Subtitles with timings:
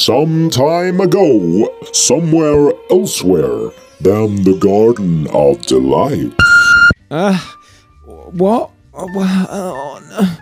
[0.00, 6.32] Some time ago, somewhere elsewhere than the Garden of Delight.
[7.10, 7.58] Ah,
[8.06, 8.70] what?
[8.94, 10.36] Oh, oh, no.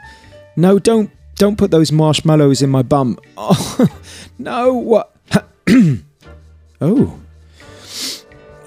[0.54, 3.18] no, don't don't put those marshmallows in my bum.
[3.36, 3.88] Oh,
[4.38, 5.12] no, what?
[5.66, 6.00] oh.
[6.80, 7.18] oh,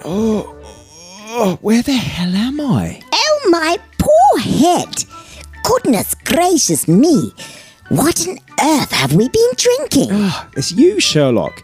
[0.04, 3.02] oh, where the hell am I?
[3.14, 5.06] Oh, my poor head!
[5.64, 7.32] Goodness gracious me!
[7.92, 10.10] What on earth have we been drinking?
[10.12, 11.62] Ah, It's you, Sherlock.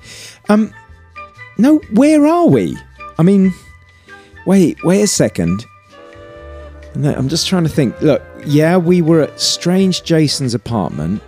[0.49, 0.73] Um,
[1.57, 2.77] no, where are we?
[3.17, 3.53] I mean,
[4.45, 5.65] wait, wait a second.
[6.95, 7.99] No, I'm just trying to think.
[8.01, 11.21] Look, yeah, we were at Strange Jason's apartment.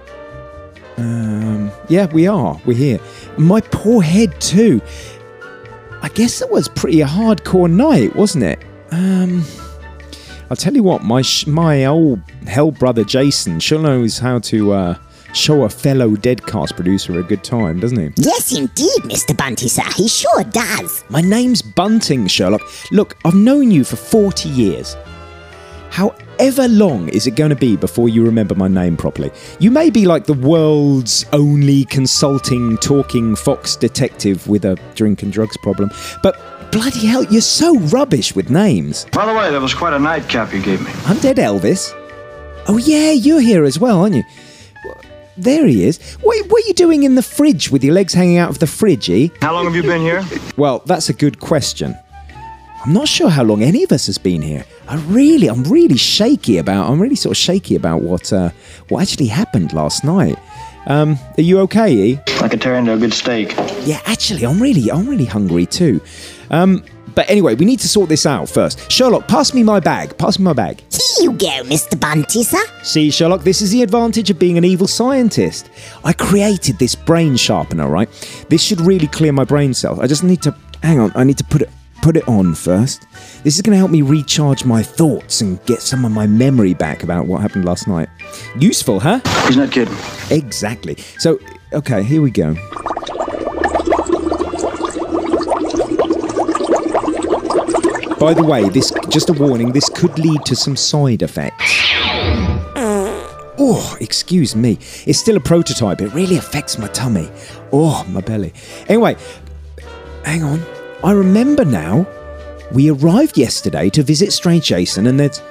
[0.98, 2.60] Um, yeah, we are.
[2.66, 3.00] We're here.
[3.38, 4.82] My poor head too.
[6.02, 8.60] I guess it was pretty a hardcore night, wasn't it?
[8.92, 9.44] Um,
[10.50, 14.72] I'll tell you what, my sh- my old hell brother Jason sure knows how to
[14.72, 14.98] uh,
[15.34, 18.10] show a fellow deadcast producer a good time, doesn't he?
[18.24, 19.38] Yes, indeed, Mr.
[19.38, 19.84] Bunty, sir.
[19.96, 21.04] He sure does.
[21.10, 22.62] My name's Bunting, Sherlock.
[22.92, 24.96] Look, I've known you for 40 years.
[25.92, 29.32] However long is it going to be before you remember my name properly?
[29.60, 35.32] You may be like the world's only consulting, talking Fox detective with a drink and
[35.32, 35.92] drugs problem,
[36.24, 36.40] but
[36.72, 39.06] bloody hell, you're so rubbish with names.
[39.12, 40.92] By the way, that was quite a nightcap you gave me.
[41.06, 41.94] I'm dead Elvis?
[42.68, 44.24] Oh, yeah, you're here as well, aren't you?
[45.38, 46.00] There he is.
[46.16, 48.68] What, what are you doing in the fridge with your legs hanging out of the
[48.68, 49.30] fridge, eh?
[49.42, 50.24] How long have you been here?
[50.58, 51.96] Well, that's a good question.
[52.86, 54.66] I'm not sure how long any of us has been here.
[54.88, 56.90] I really, I'm really shaky about.
[56.90, 58.52] I'm really sort of shaky about what uh,
[58.88, 60.38] what actually happened last night.
[60.88, 61.92] Um, are you okay?
[61.92, 62.20] E?
[62.42, 63.54] I could tear into a good steak.
[63.86, 66.02] Yeah, actually, I'm really, I'm really hungry too.
[66.50, 66.84] Um,
[67.16, 68.90] but anyway, we need to sort this out first.
[68.92, 70.18] Sherlock, pass me my bag.
[70.18, 70.82] Pass me my bag.
[70.92, 72.00] Here you go, Mr.
[72.00, 72.64] Bunty, sir.
[72.84, 75.70] See, Sherlock, this is the advantage of being an evil scientist.
[76.04, 78.10] I created this brain sharpener, right?
[78.50, 80.00] This should really clear my brain cells.
[80.00, 81.12] I just need to hang on.
[81.16, 81.70] I need to put it
[82.02, 83.06] put it on first.
[83.44, 86.74] This is going to help me recharge my thoughts and get some of my memory
[86.74, 88.08] back about what happened last night.
[88.58, 89.20] Useful, huh?
[89.48, 89.98] He's not kidding.
[90.30, 90.96] Exactly.
[91.18, 91.40] So,
[91.74, 92.56] okay, here we go.
[98.20, 101.80] By the way, this just a warning, this could lead to some side effects.
[103.62, 104.78] Oh, excuse me.
[105.06, 106.02] It's still a prototype.
[106.02, 107.30] It really affects my tummy.
[107.74, 108.54] Oh, my belly.
[108.88, 109.18] Anyway,
[110.24, 110.64] hang on.
[111.04, 112.08] I remember now.
[112.72, 115.42] We arrived yesterday to visit Strange Jason, and there's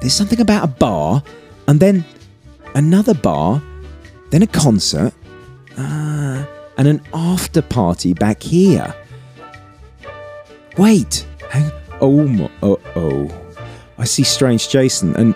[0.00, 1.22] there's something about a bar,
[1.68, 2.04] and then
[2.74, 3.62] another bar,
[4.30, 5.12] then a concert,
[5.76, 8.94] ah, and an after party back here.
[10.78, 11.70] Wait, hang.
[12.02, 12.50] Oh my.
[12.62, 13.30] Oh oh.
[13.98, 15.34] I see Strange Jason and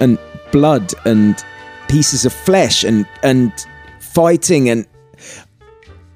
[0.00, 0.18] and
[0.52, 1.44] blood and
[1.88, 3.52] pieces of flesh and and
[4.00, 4.86] fighting and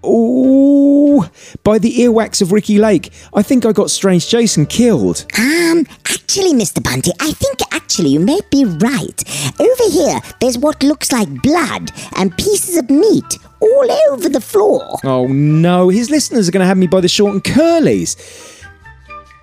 [0.04, 1.28] oh
[1.64, 6.52] by the earwax of Ricki Lake I think I got Strange Jason killed Um, actually,
[6.54, 6.82] Mr.
[6.82, 9.22] Bunty, I think actually you may be right.
[9.60, 14.98] Over here, there's what looks like blood and pieces of meat all over the floor.
[15.04, 18.16] oh no his listeners are going to have me by the short and curlies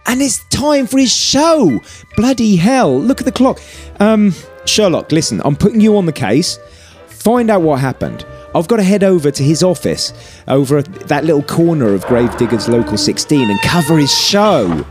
[0.05, 1.79] and it's time for his show
[2.15, 3.59] bloody hell look at the clock
[3.99, 4.33] um
[4.65, 6.59] Sherlock listen I'm putting you on the case
[7.07, 10.11] find out what happened I've got to head over to his office
[10.47, 14.85] over at that little corner of Gravediggers Local 16 and cover his show.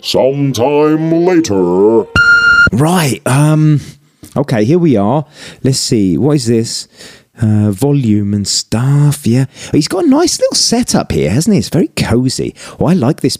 [0.00, 2.04] Sometime later.
[2.72, 3.20] Right.
[3.26, 3.80] Um.
[4.36, 4.64] Okay.
[4.64, 5.26] Here we are.
[5.62, 6.16] Let's see.
[6.16, 6.88] What is this?
[7.40, 9.26] Uh, volume and stuff.
[9.26, 9.46] Yeah.
[9.72, 11.58] He's got a nice little setup here, hasn't he?
[11.58, 12.54] It's very cozy.
[12.78, 13.38] Oh, I like this.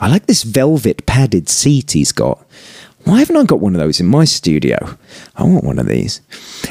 [0.00, 2.44] I like this velvet padded seat he's got.
[3.04, 4.96] Why haven't I got one of those in my studio?
[5.36, 6.20] I want one of these.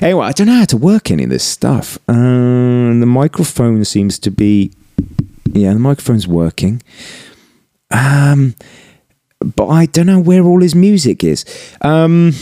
[0.02, 1.98] Anyway, I don't know how to work any of this stuff.
[2.08, 4.72] Um, the microphone seems to be.
[5.52, 6.84] Yeah, the microphone's working.
[7.90, 8.56] Um,
[9.40, 11.46] but I don't know where all his music is.
[11.82, 12.34] Um,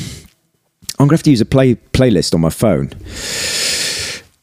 [1.00, 2.90] I'm gonna have to use a play playlist on my phone.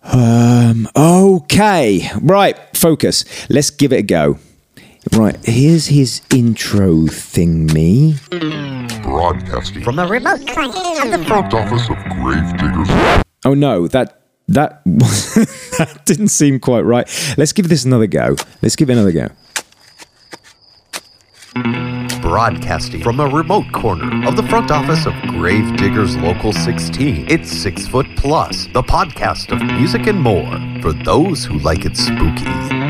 [0.05, 3.25] Um, okay, right, focus.
[3.49, 4.39] Let's give it a go.
[5.13, 8.19] Right, here's his intro thingy.
[9.03, 13.23] Broadcasting From the remote of the front office of Gravediggers.
[13.45, 17.07] Oh no, that that that didn't seem quite right.
[17.37, 18.37] Let's give this another go.
[18.63, 19.29] Let's give it another go.
[22.25, 27.27] Broadcasting from a remote corner of the front office of Gravediggers Local 16.
[27.29, 31.99] It's Six Foot Plus, the podcast of music and more for those who like it
[31.99, 32.84] spooky.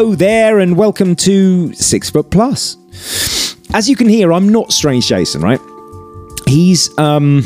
[0.00, 2.78] Hello there, and welcome to Six Foot Plus.
[3.74, 5.60] As you can hear, I'm not Strange Jason, right?
[6.46, 7.44] He's um,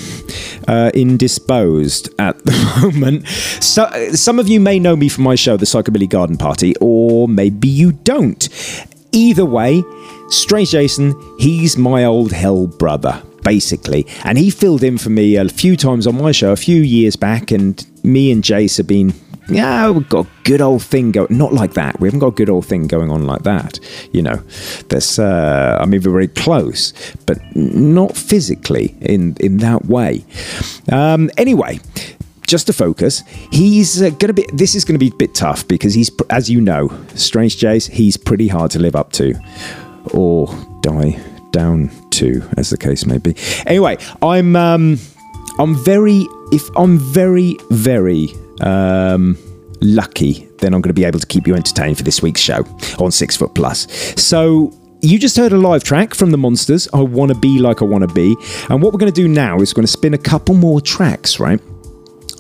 [0.68, 3.26] uh, indisposed at the moment.
[3.26, 7.26] So, some of you may know me from my show, The Psychobilly Garden Party, or
[7.26, 8.48] maybe you don't.
[9.10, 9.82] Either way,
[10.28, 14.06] Strange Jason, he's my old hell brother, basically.
[14.22, 17.16] And he filled in for me a few times on my show a few years
[17.16, 19.12] back, and me and Jace have been
[19.48, 21.36] yeah, we've got a good old thing going.
[21.36, 22.00] Not like that.
[22.00, 23.78] We haven't got a good old thing going on like that.
[24.12, 24.36] You know,
[24.88, 25.18] there's.
[25.18, 26.92] Uh, I mean, we're very close,
[27.26, 30.24] but not physically in in that way.
[30.90, 31.80] Um, anyway.
[32.46, 34.44] Just to focus, he's uh, going to be.
[34.52, 37.88] This is going to be a bit tough because he's, as you know, Strange Jace.
[37.88, 39.32] He's pretty hard to live up to,
[40.12, 40.48] or
[40.82, 41.18] die
[41.52, 43.34] down to, as the case may be.
[43.64, 44.56] Anyway, I'm.
[44.56, 44.98] Um,
[45.58, 46.26] I'm very.
[46.52, 48.28] If I'm very, very
[48.60, 49.36] um,
[49.80, 52.64] lucky, then I'm going to be able to keep you entertained for this week's show
[52.98, 53.86] on Six Foot Plus.
[54.20, 54.72] So
[55.02, 56.88] you just heard a live track from the Monsters.
[56.94, 58.36] I want to be like I want to be,
[58.70, 61.38] and what we're going to do now is going to spin a couple more tracks,
[61.38, 61.60] right?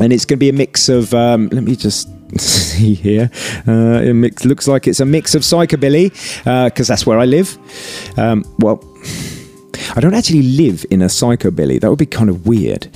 [0.00, 1.12] And it's going to be a mix of.
[1.14, 3.30] Um, let me just see here.
[3.68, 6.10] Uh, it mix, looks like it's a mix of psychobilly
[6.64, 7.56] because uh, that's where I live.
[8.18, 8.82] Um, well,
[9.94, 11.80] I don't actually live in a psychobilly.
[11.80, 12.88] That would be kind of weird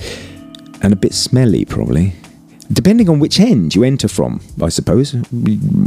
[0.81, 2.13] and a bit smelly, probably
[2.71, 5.15] depending on which end you enter from, I suppose.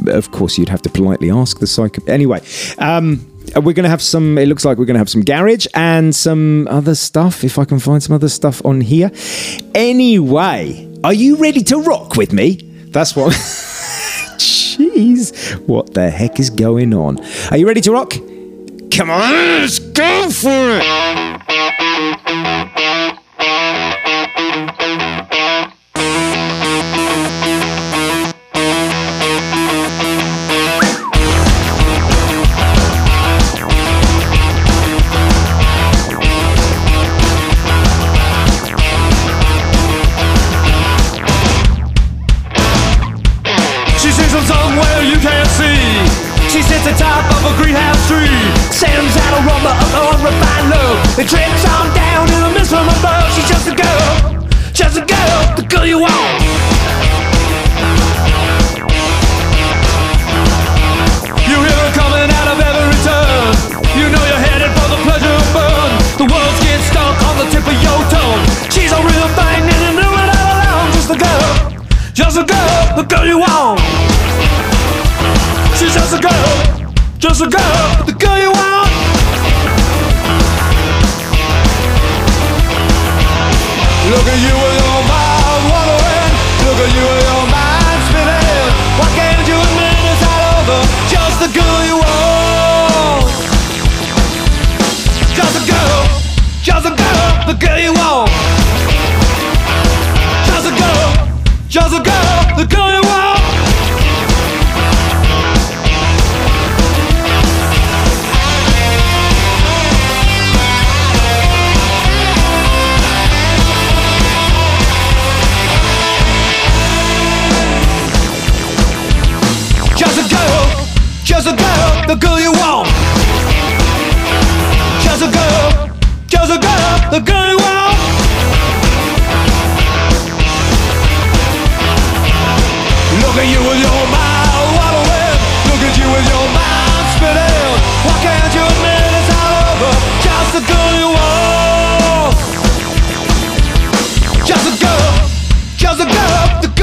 [0.07, 2.05] Of course, you'd have to politely ask the psycho.
[2.07, 2.41] Anyway,
[2.79, 4.39] um, we're going to have some.
[4.39, 7.45] It looks like we're going to have some garage and some other stuff.
[7.45, 9.11] If I can find some other stuff on here.
[9.75, 12.57] Anyway, are you ready to rock with me?
[12.87, 13.33] That's what.
[14.39, 17.19] Jeez, what the heck is going on?
[17.51, 18.13] Are you ready to rock?
[18.91, 21.22] Come on, let's go for it.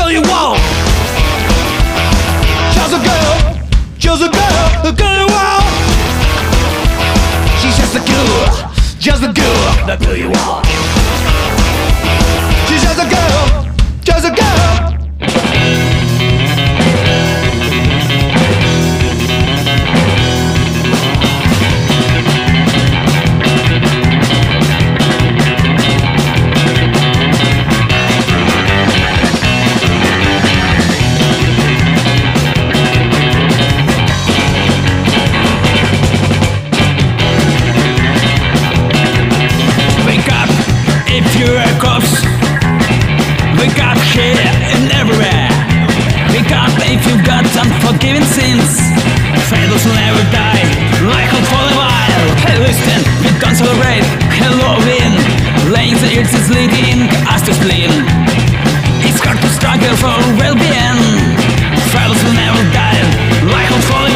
[0.10, 0.60] Girl, you want.
[2.74, 3.60] Just a girl,
[3.98, 5.66] just a girl, the girl you want.
[7.62, 10.69] She's just a girl, just a girl, the girl you want.
[46.90, 48.82] if you've got unforgiving sins.
[49.50, 50.66] Fables will never die,
[51.06, 55.14] like a for a while Hey listen, we don't celebrate Halloween
[55.70, 57.94] Laying the ears is leading us to spleen.
[59.06, 61.02] It's hard to struggle for well-being.
[61.94, 62.98] Fables will never die,
[63.54, 64.14] like a for a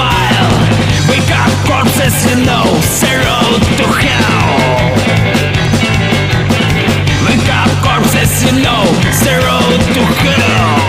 [1.09, 3.37] We got corpses, you know, zero
[3.77, 4.93] to hell.
[7.29, 8.81] We got corpses, you know,
[9.13, 9.61] zero
[9.93, 10.82] to hell.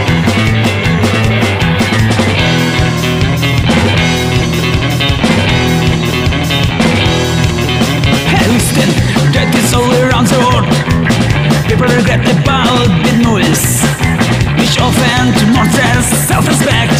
[11.89, 13.83] forget about the noise
[14.59, 16.95] Which often demonstrates self-respect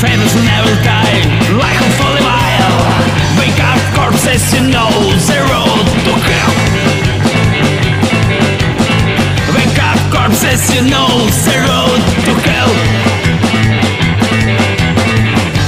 [0.00, 1.20] Favors will never die,
[1.56, 2.78] like a fully vile
[3.38, 4.90] Wake up corpses, you know
[5.28, 6.54] the road to hell
[9.56, 11.08] Wake up corpses, you know
[11.46, 12.72] the road to hell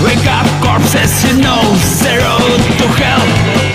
[0.05, 1.63] Wake up corpses, you know
[2.05, 3.66] the road to hell.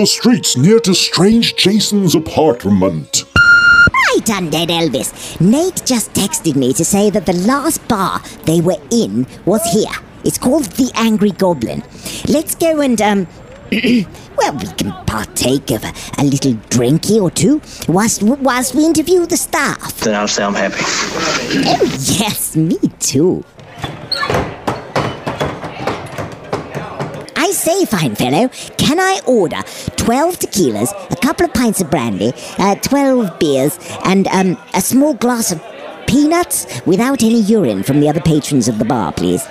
[0.00, 3.24] the streets near to Strange Jason's apartment.
[3.92, 5.38] Right, Undead Elvis.
[5.42, 9.92] Nate just texted me to say that the last bar they were in was here.
[10.24, 11.82] It's called The Angry Goblin.
[12.28, 13.26] Let's go and, um,
[14.38, 19.26] well, we can partake of a, a, little drinky or two whilst, whilst we interview
[19.26, 20.00] the staff.
[20.00, 20.80] Then I'll say I'm happy.
[20.80, 23.44] Oh, yes, me too.
[27.90, 28.48] fine fellow.
[28.78, 29.62] Can I order
[29.96, 35.14] 12 tequilas, a couple of pints of brandy, uh, 12 beers, and um, a small
[35.14, 35.60] glass of
[36.06, 39.44] peanuts without any urine from the other patrons of the bar, please?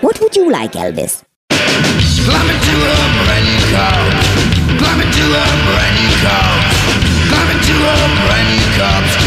[0.00, 1.22] What would you like, Elvis?
[1.50, 4.78] Climb into a brand new.
[4.78, 6.12] Climb into a brand new.
[7.28, 7.94] Climb into a
[8.26, 9.21] brand new.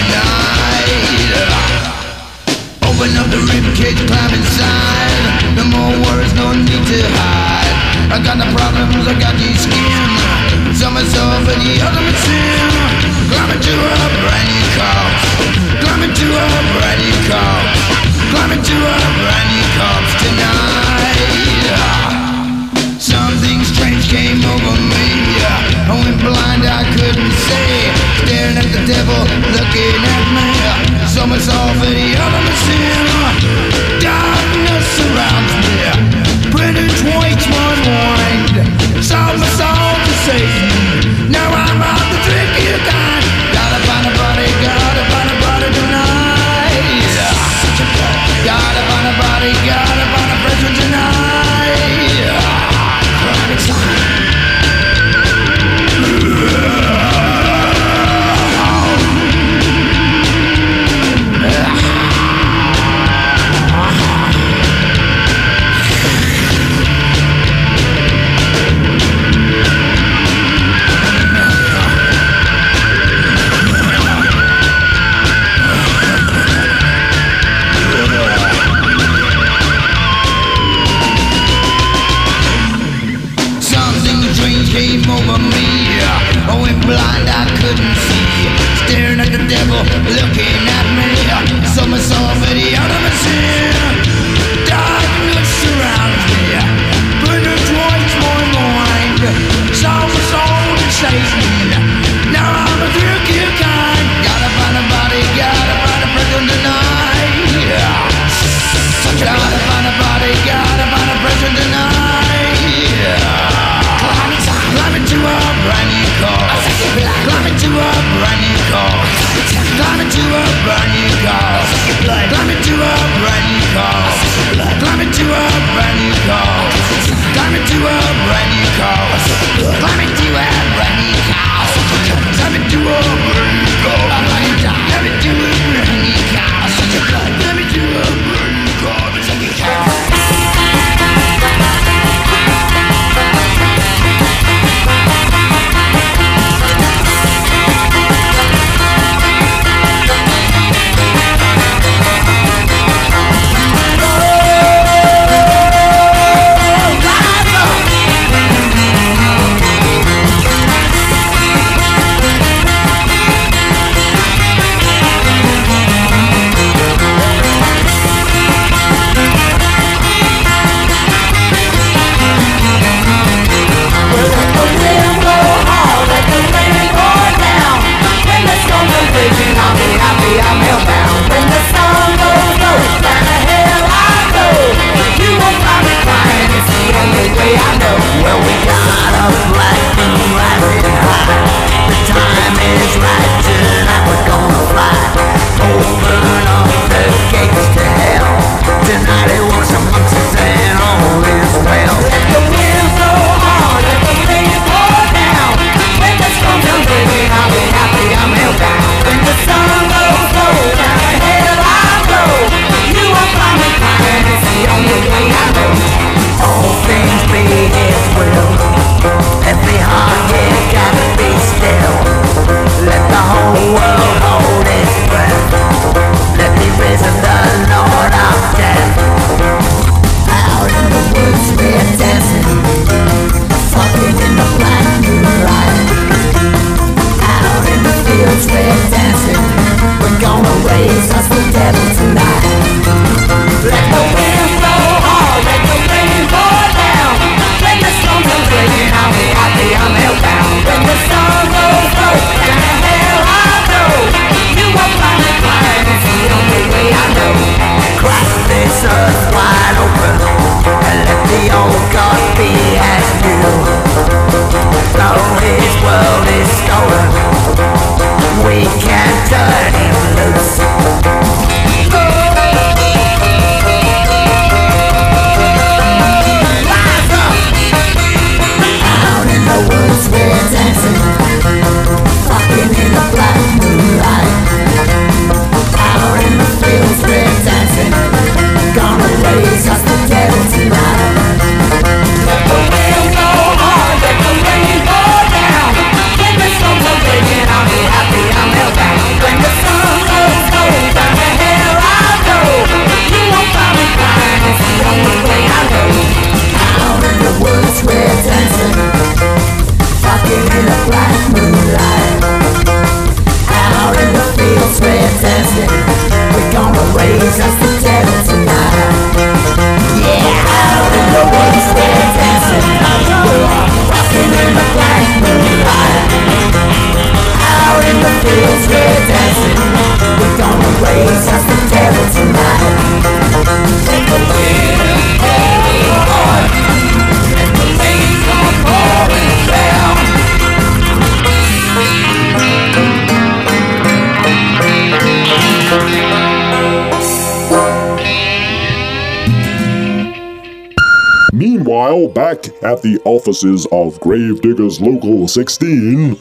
[352.15, 356.17] Back at the offices of Gravediggers Local 16,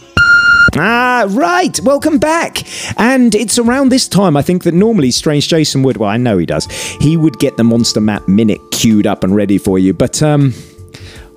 [0.76, 1.78] Ah, right.
[1.83, 2.64] Welcome back.
[2.98, 6.37] And it's around this time, I think, that normally Strange Jason would, well, I know
[6.37, 6.66] he does,
[7.00, 9.92] he would get the Monster Matt minute queued up and ready for you.
[9.92, 10.52] But um,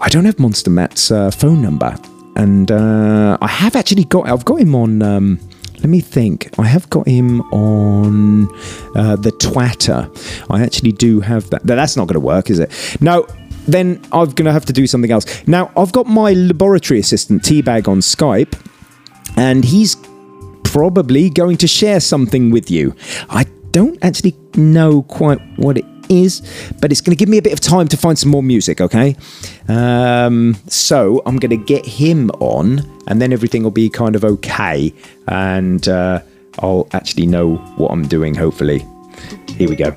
[0.01, 1.95] I don't have Monster Matt's uh, phone number.
[2.35, 5.03] And uh, I have actually got, I've got him on.
[5.03, 5.39] Um,
[5.75, 6.49] let me think.
[6.57, 8.47] I have got him on
[8.95, 10.09] uh, the Twatter.
[10.49, 11.63] I actually do have that.
[11.63, 12.71] That's not going to work, is it?
[13.01, 13.27] No.
[13.67, 15.25] Then I'm going to have to do something else.
[15.47, 18.55] Now, I've got my laboratory assistant, Teabag, on Skype
[19.37, 19.95] and he's
[20.63, 22.95] probably going to share something with you.
[23.29, 26.41] I don't actually know quite what it is,
[26.81, 28.81] but it's going to give me a bit of time to find some more music,
[28.81, 29.15] okay?
[29.67, 34.25] Um, so I'm going to get him on, and then everything will be kind of
[34.25, 34.93] okay,
[35.27, 36.21] and uh,
[36.59, 38.85] I'll actually know what I'm doing, hopefully.
[39.49, 39.95] Here we go.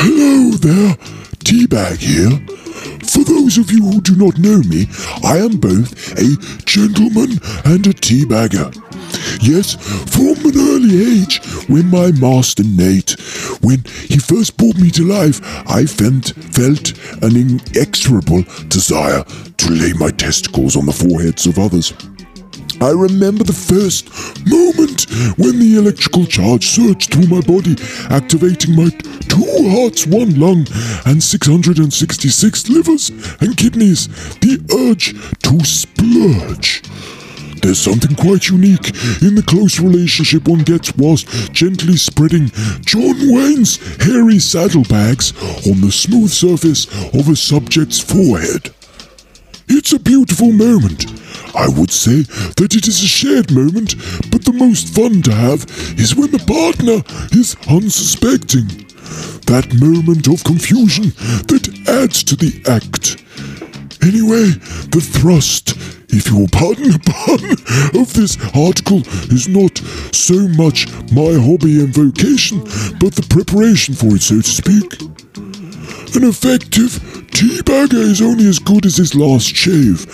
[0.00, 0.94] Hello there,
[1.44, 2.30] Teabag here.
[3.08, 4.86] For those of you who do not know me,
[5.24, 7.32] I am both a gentleman
[7.64, 8.72] and a teabagger.
[9.42, 9.74] Yes,
[10.14, 13.16] from an early age, when my master Nate,
[13.60, 19.94] when he first brought me to life, I felt, felt an inexorable desire to lay
[19.94, 21.92] my testicles on the foreheads of others.
[22.80, 24.08] I remember the first
[24.46, 27.76] moment when the electrical charge surged through my body,
[28.08, 28.88] activating my
[29.26, 30.66] two hearts, one lung,
[31.04, 33.10] and 666 livers
[33.40, 34.06] and kidneys.
[34.38, 36.82] The urge to splurge.
[37.62, 42.48] There's something quite unique in the close relationship one gets whilst gently spreading
[42.82, 45.32] John Wayne's hairy saddlebags
[45.66, 48.72] on the smooth surface of a subject's forehead.
[49.66, 51.06] It's a beautiful moment.
[51.54, 52.22] I would say
[52.56, 53.94] that it is a shared moment,
[54.30, 55.64] but the most fun to have
[55.98, 58.66] is when the partner is unsuspecting.
[59.46, 61.14] That moment of confusion
[61.48, 63.22] that adds to the act.
[64.02, 64.52] Anyway,
[64.92, 65.74] the thrust,
[66.10, 69.76] if you will pardon the pun, of this article is not
[70.14, 72.60] so much my hobby and vocation,
[73.00, 75.17] but the preparation for it, so to speak.
[76.14, 76.92] An effective
[77.30, 80.06] teabagger is only as good as his last shave.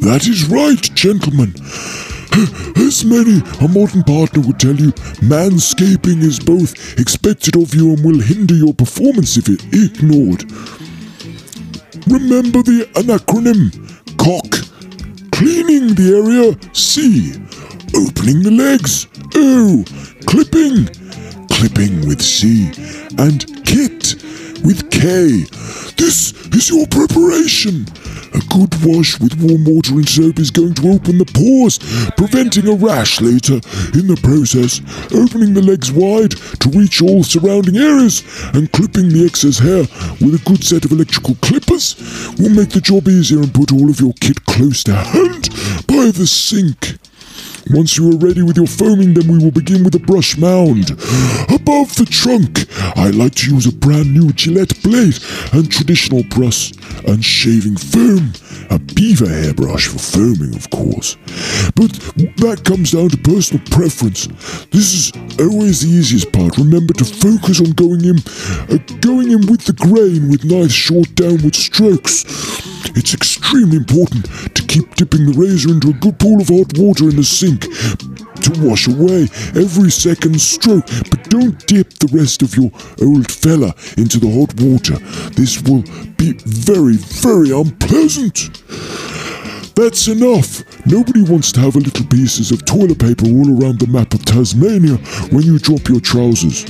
[0.00, 1.54] That is right, gentlemen.
[2.76, 8.04] As many a modern partner would tell you, manscaping is both expected of you and
[8.04, 10.44] will hinder your performance if it ignored.
[12.06, 13.70] Remember the acronym
[14.16, 14.66] COCK.
[15.32, 17.32] Cleaning the area, C.
[17.96, 19.84] Opening the legs, O.
[20.26, 20.86] Clipping,
[21.48, 22.70] clipping with C.
[23.18, 24.20] And KIT
[24.64, 25.44] with K.
[25.96, 27.86] This is your preparation.
[28.32, 31.78] A good wash with warm water and soap is going to open the pores,
[32.16, 33.54] preventing a rash later.
[33.98, 34.80] In the process,
[35.12, 38.22] opening the legs wide to reach all surrounding areas
[38.54, 39.82] and clipping the excess hair
[40.20, 41.96] with a good set of electrical clippers
[42.38, 45.48] will make the job easier and put all of your kit close to hand
[45.86, 46.98] by the sink.
[47.68, 50.90] Once you are ready with your foaming, then we will begin with a brush mound.
[51.52, 55.18] Above the trunk, I like to use a brand new Gillette blade
[55.52, 56.72] and traditional brush
[57.06, 58.32] and shaving foam.
[58.70, 61.16] A beaver hairbrush for foaming, of course.
[61.74, 61.92] But
[62.38, 64.26] that comes down to personal preference.
[64.70, 66.56] This is always the easiest part.
[66.56, 68.18] Remember to focus on going in,
[68.70, 72.24] uh, going in with the grain with nice short downward strokes.
[72.96, 77.08] It's extremely important to keep dipping the razor into a good pool of hot water
[77.08, 77.62] in the sink
[78.42, 79.22] to wash away
[79.54, 82.70] every second stroke, but don't dip the rest of your
[83.02, 84.98] old fella into the hot water.
[85.34, 85.82] This will
[86.16, 88.62] be very, very unpleasant.
[89.74, 90.62] That's enough.
[90.86, 94.24] Nobody wants to have a little pieces of toilet paper all around the map of
[94.24, 94.96] Tasmania
[95.30, 96.68] when you drop your trousers.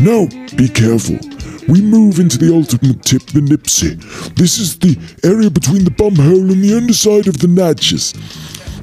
[0.00, 1.18] Now, be careful.
[1.66, 3.96] We move into the ultimate tip, the nipsy.
[4.36, 8.12] This is the area between the bum hole and the underside of the natches.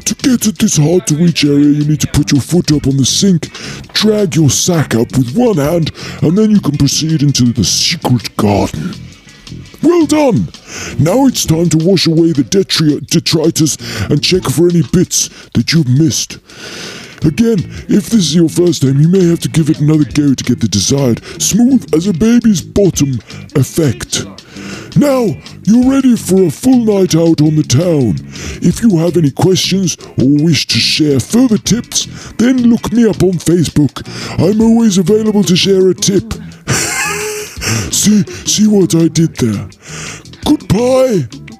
[0.05, 2.87] To get to this hard to reach area, you need to put your foot up
[2.87, 3.51] on the sink,
[3.93, 8.35] drag your sack up with one hand, and then you can proceed into the secret
[8.35, 8.93] garden.
[9.83, 10.47] Well done!
[10.99, 13.77] Now it's time to wash away the detri- detritus
[14.09, 16.39] and check for any bits that you've missed.
[17.23, 20.33] Again, if this is your first time, you may have to give it another go
[20.33, 23.19] to get the desired smooth as a baby's bottom
[23.55, 24.25] effect.
[24.97, 25.25] Now,
[25.63, 28.15] you're ready for a full night out on the town.
[28.61, 33.23] If you have any questions or wish to share further tips, then look me up
[33.23, 34.03] on Facebook.
[34.37, 36.33] I'm always available to share a tip.
[37.93, 39.69] see, see what I did there.
[40.45, 41.50] Goodbye.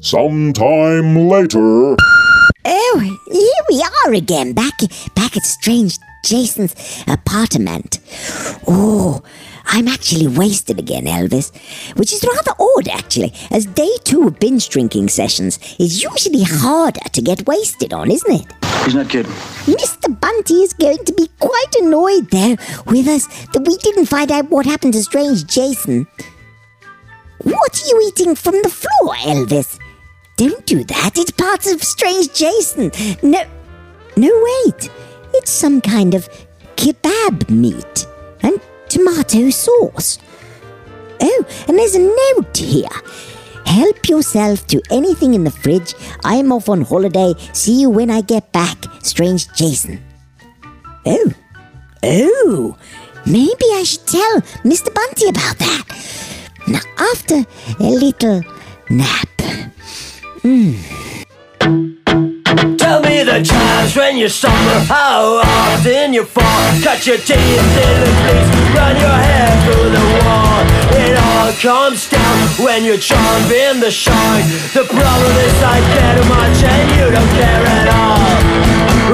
[0.00, 1.96] Sometime later.
[2.64, 4.78] Oh, here we are again, back
[5.14, 6.74] back at Strange Jason's
[7.06, 7.98] apartment.
[8.66, 9.22] Oh,
[9.66, 11.52] I'm actually wasted again, Elvis,
[11.96, 17.00] which is rather odd, actually, as day two of binge drinking sessions is usually harder
[17.12, 18.46] to get wasted on, isn't it?
[18.84, 19.32] He's not kidding.
[19.66, 20.18] Mr.
[20.20, 24.48] Bunty is going to be quite annoyed, though, with us that we didn't find out
[24.48, 26.06] what happened to Strange Jason.
[27.42, 29.78] What are you eating from the floor, Elvis?
[30.38, 31.18] Don't do that.
[31.18, 32.92] It's part of Strange Jason.
[33.24, 33.42] No,
[34.16, 34.30] no,
[34.64, 34.88] wait.
[35.34, 36.28] It's some kind of
[36.76, 38.06] kebab meat
[38.42, 40.20] and tomato sauce.
[41.20, 42.88] Oh, and there's a note here.
[43.66, 45.94] Help yourself to anything in the fridge.
[46.24, 47.34] I'm off on holiday.
[47.52, 50.00] See you when I get back, Strange Jason.
[51.04, 51.32] Oh,
[52.04, 52.78] oh,
[53.26, 54.94] maybe I should tell Mr.
[54.94, 55.84] Bunty about that.
[56.68, 57.44] Now, after
[57.80, 58.44] a little
[58.88, 59.28] nap.
[60.40, 60.54] Tell
[63.02, 66.44] me the times when you stumble, how often you fall.
[66.82, 70.62] Cut your teeth in the place, run your hair through the wall.
[70.94, 74.44] It all comes down when you're chomping the shark.
[74.74, 78.22] The problem is I care too much and you don't care at all.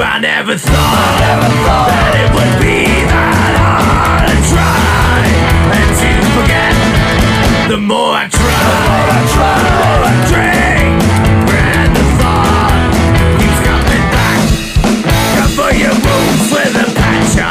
[0.03, 5.25] I never thought, never thought that it would be that hard to try
[5.73, 6.75] and to forget.
[7.71, 8.44] The more I try,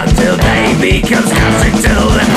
[0.01, 2.32] until they become scars until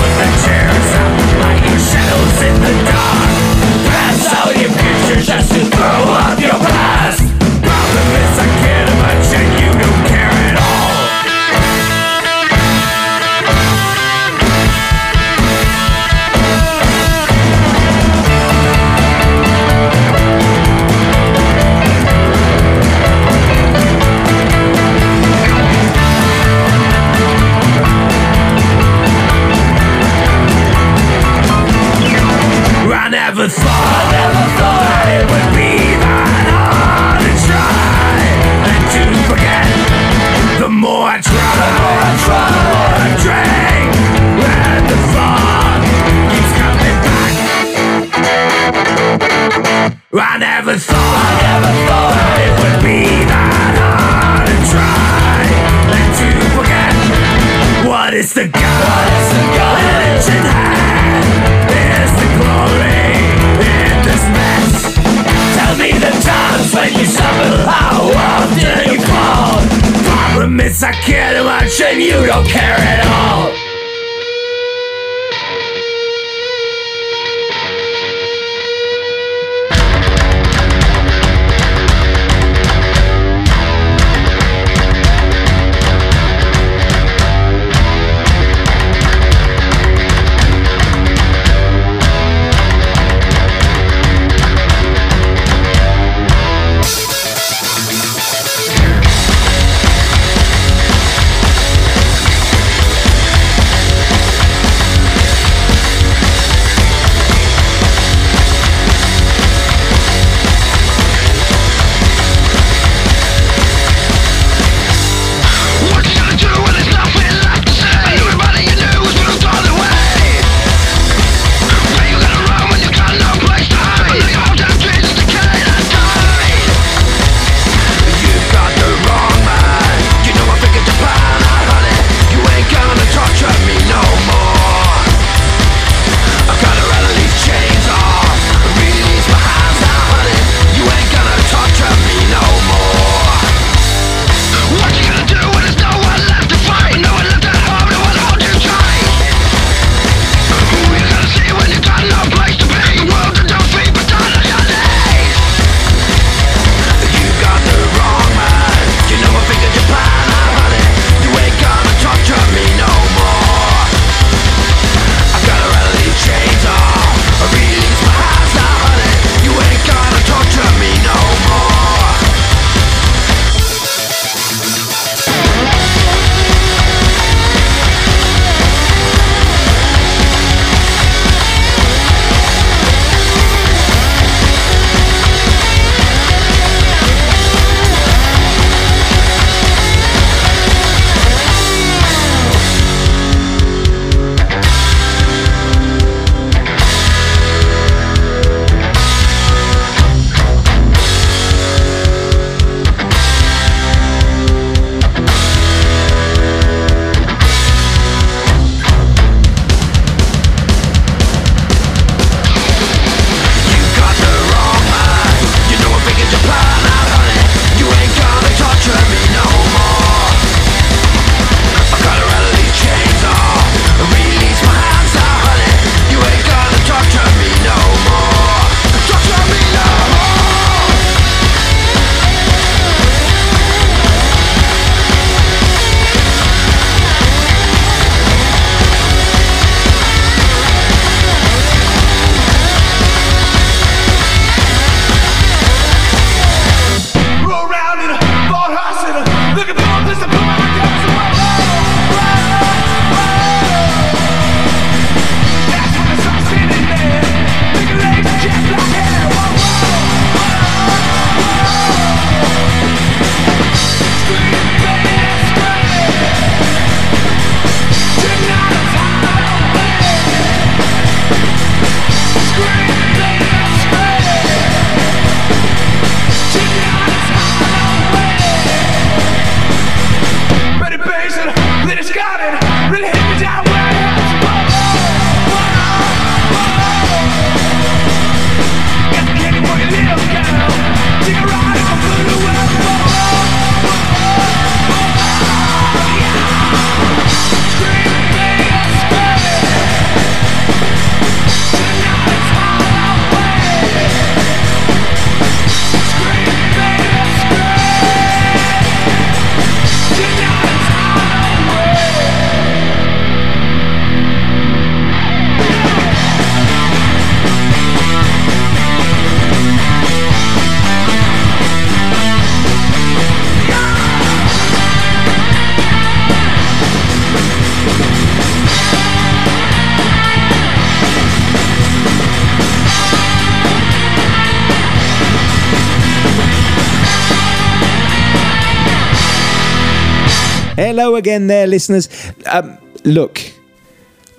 [340.96, 342.08] Hello again, there, listeners.
[342.46, 343.42] Um, look,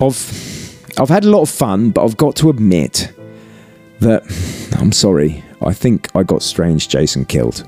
[0.01, 3.13] I've I've had a lot of fun, but I've got to admit
[3.99, 4.23] that
[4.79, 5.43] I'm sorry.
[5.61, 7.63] I think I got Strange Jason killed.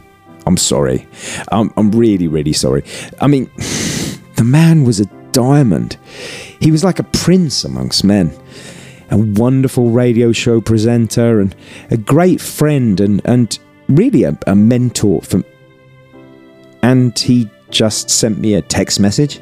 [0.48, 1.08] I'm sorry.
[1.52, 2.84] I'm, I'm really, really sorry.
[3.22, 3.52] I mean,
[4.38, 5.98] the man was a diamond.
[6.60, 8.34] He was like a prince amongst men.
[9.12, 11.56] A wonderful radio show presenter and
[11.92, 15.44] a great friend and, and really a, a mentor for.
[16.82, 19.42] And he just sent me a text message.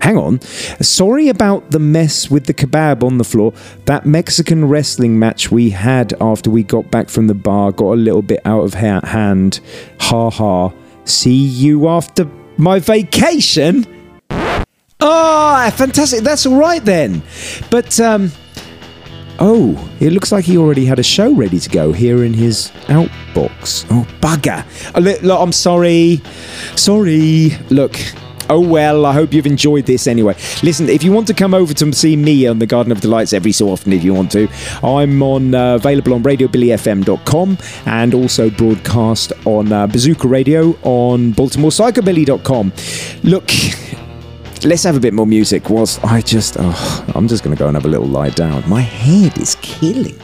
[0.00, 0.40] Hang on.
[0.80, 3.52] Sorry about the mess with the kebab on the floor.
[3.86, 7.96] That Mexican wrestling match we had after we got back from the bar got a
[7.96, 9.60] little bit out of ha- hand.
[10.00, 10.72] Ha ha.
[11.04, 13.86] See you after my vacation?
[15.00, 16.20] Oh, fantastic.
[16.20, 17.22] That's all right then.
[17.70, 18.30] But, um,
[19.38, 22.70] oh, it looks like he already had a show ready to go here in his
[22.86, 23.86] outbox.
[23.90, 24.64] Oh, bugger.
[25.22, 26.20] Look, I'm sorry.
[26.76, 27.50] Sorry.
[27.70, 27.96] Look.
[28.50, 30.34] Oh well, I hope you've enjoyed this anyway.
[30.62, 33.34] Listen, if you want to come over to see me on the Garden of Delights
[33.34, 34.48] every so often, if you want to,
[34.82, 42.72] I'm on uh, available on RadioBillyFM.com and also broadcast on uh, Bazooka Radio on BaltimorePsychobilly.com.
[43.24, 43.50] Look,
[44.64, 45.68] let's have a bit more music.
[45.70, 48.68] Whilst I just, oh, I'm just going to go and have a little lie down.
[48.68, 50.18] My head is killing.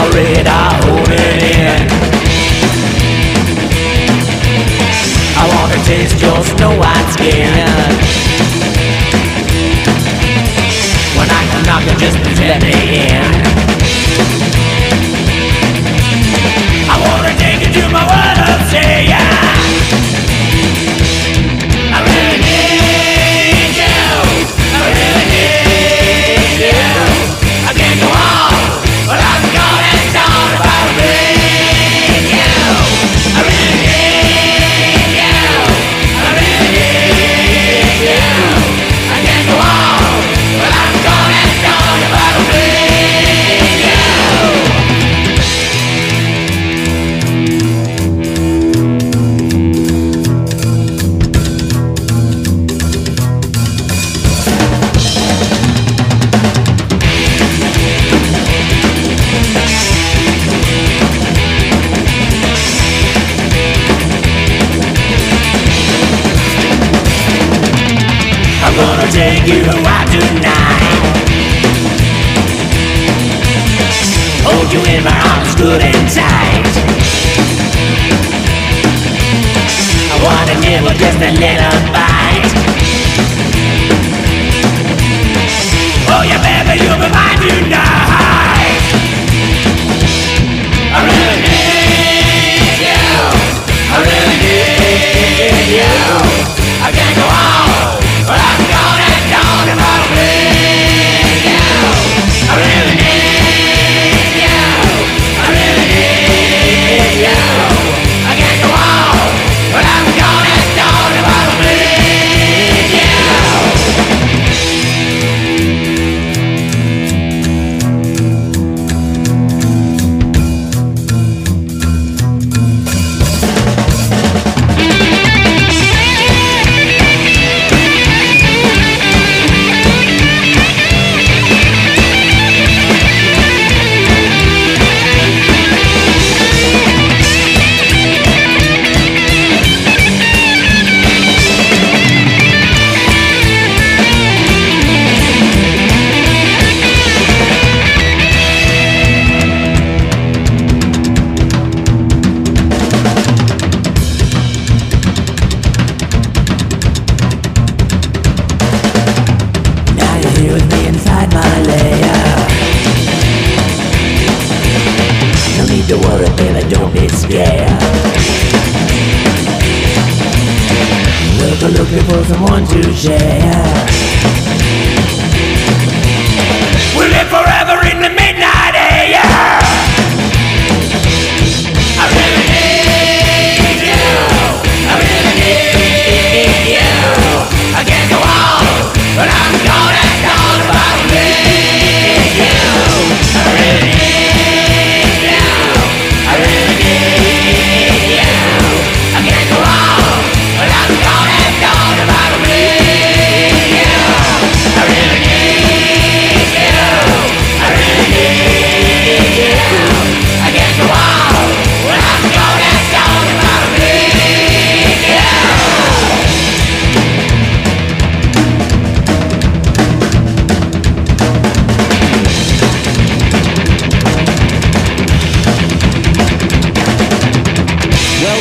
[0.00, 0.59] marina.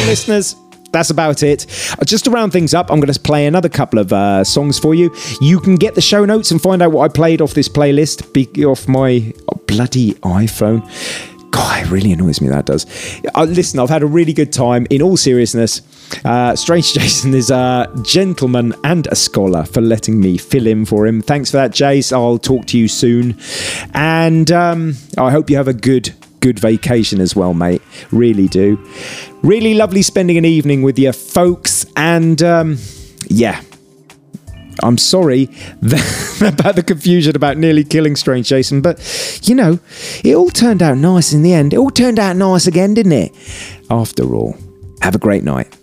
[0.10, 0.56] Listeners,
[0.92, 1.68] that's about it.
[2.00, 4.80] Uh, Just to round things up, I'm going to play another couple of uh, songs
[4.80, 5.14] for you.
[5.40, 8.34] You can get the show notes and find out what I played off this playlist
[8.34, 9.32] be- off my
[9.68, 10.82] bloody iPhone.
[11.52, 12.86] God, it really annoys me that does.
[13.36, 14.88] Uh, listen, I've had a really good time.
[14.90, 15.82] In all seriousness,
[16.26, 21.06] uh, Strange Jason is a gentleman and a scholar for letting me fill in for
[21.06, 21.22] him.
[21.22, 22.12] Thanks for that, Jace.
[22.12, 23.38] I'll talk to you soon.
[23.94, 27.82] And um, I hope you have a good good vacation as well, mate.
[28.12, 28.78] Really do.
[29.44, 31.86] Really lovely spending an evening with you, folks.
[31.96, 32.78] And um,
[33.28, 33.62] yeah,
[34.84, 35.44] I'm sorry
[36.42, 39.00] about the confusion about nearly killing Strange Jason, but
[39.44, 39.80] you know,
[40.24, 41.74] it all turned out nice in the end.
[41.74, 43.32] It all turned out nice again, didn't it?
[43.90, 44.56] After all,
[45.02, 45.76] have a great night.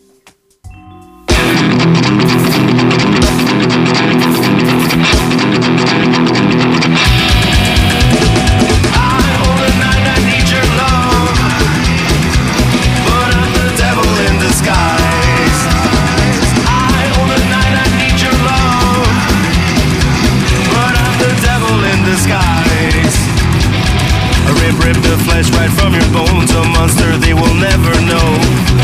[25.17, 28.29] The flesh right from your bones, a monster they will never know.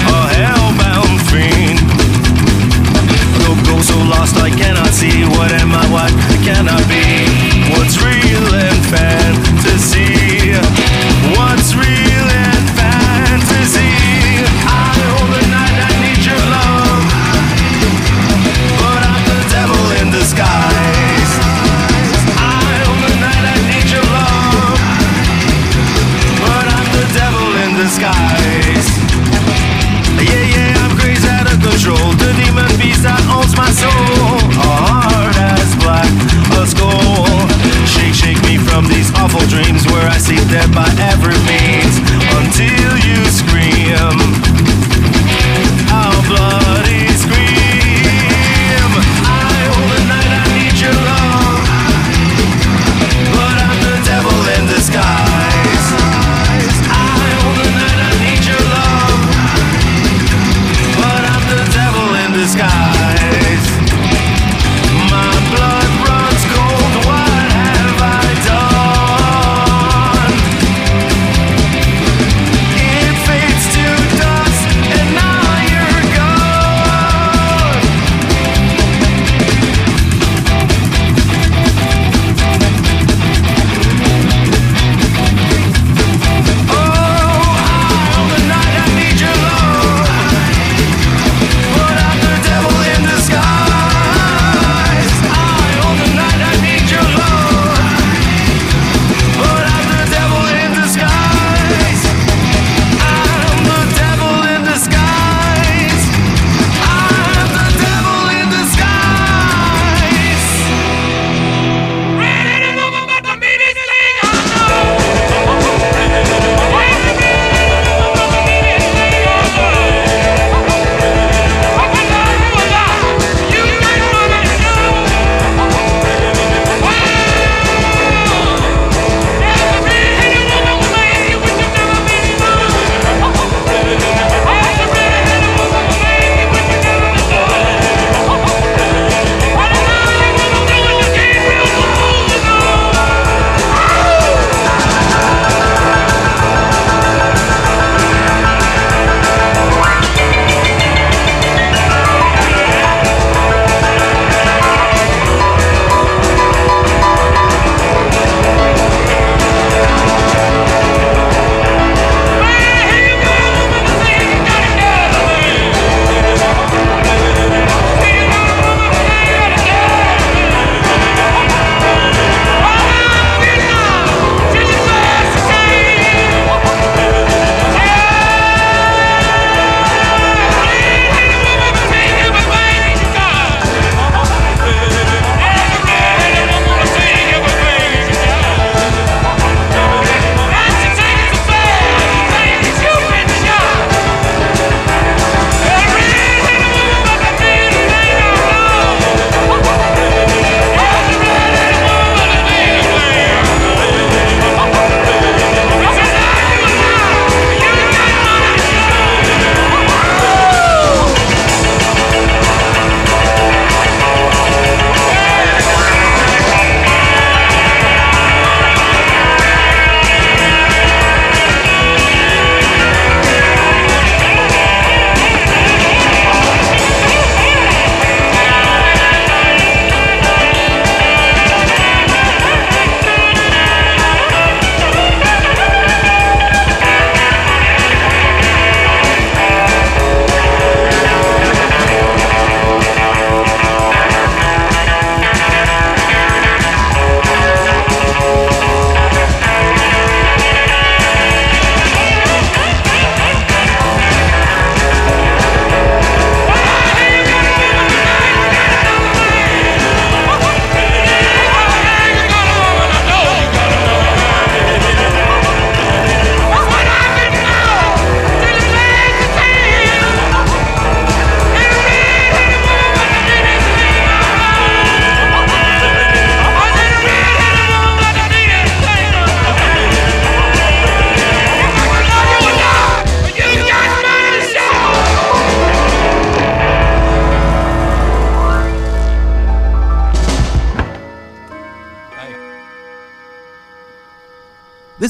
[0.08, 1.80] A hellbound fiend.
[3.42, 5.24] Go, go so lost I cannot see.
[5.24, 5.84] What am I?
[5.90, 6.12] What
[6.44, 7.04] can I be?
[7.72, 9.41] What's real and fantasy?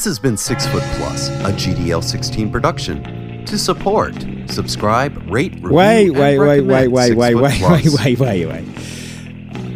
[0.02, 3.44] This has been Six Foot Plus, a GDL 16 production.
[3.44, 4.12] To support,
[4.48, 8.64] subscribe, rate, review, Wait, and wait, wait, wait, wait, wait, wait, wait, wait, wait, wait.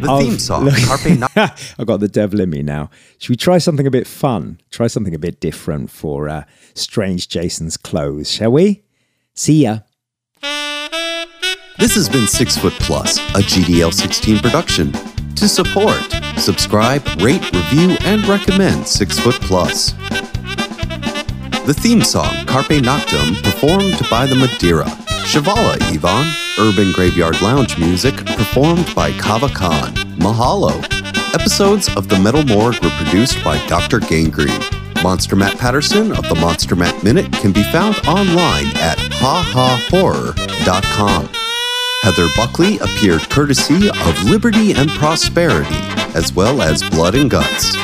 [0.01, 1.75] The I've- theme song, Carpe Noctem.
[1.79, 2.89] I got the devil in me now.
[3.19, 4.59] Should we try something a bit fun?
[4.69, 8.83] Try something a bit different for uh, Strange Jason's clothes, shall we?
[9.33, 9.79] See ya.
[11.79, 14.91] This has been Six Foot Plus, a GDL 16 production.
[15.37, 16.01] To support,
[16.37, 19.91] subscribe, rate, review, and recommend Six Foot Plus.
[21.67, 24.85] The theme song, Carpe Noctem, performed by the Madeira.
[25.25, 26.33] Shivala Yvonne.
[26.59, 29.93] Urban Graveyard Lounge music, performed by Kava Khan.
[30.17, 30.83] Mahalo.
[31.35, 33.99] Episodes of The Metal Morgue were produced by Dr.
[33.99, 34.59] Gangrene.
[35.03, 41.29] Monster Matt Patterson of the Monster Matt Minute can be found online at hahahorror.com.
[42.07, 45.75] Heather Buckley appeared courtesy of Liberty and Prosperity,
[46.15, 47.75] as well as Blood and Guts.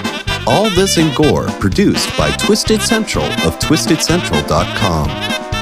[0.47, 5.07] All This and Gore produced by Twisted Central of TwistedCentral.com.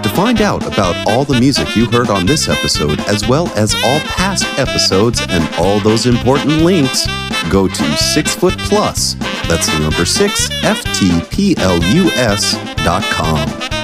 [0.04, 3.74] To find out about all the music you heard on this episode, as well as
[3.74, 7.08] all past episodes and all those important links,
[7.50, 9.16] go to Six Foot Plus.
[9.50, 12.54] That's the number six, F T P L U S
[12.84, 13.81] dot com.